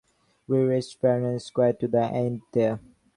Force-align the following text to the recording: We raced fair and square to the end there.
We 0.47 0.57
raced 0.57 0.99
fair 0.99 1.23
and 1.29 1.39
square 1.39 1.73
to 1.73 1.87
the 1.87 2.01
end 2.05 2.41
there. 2.53 2.79